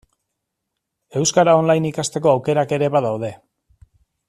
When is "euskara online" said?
1.21-1.91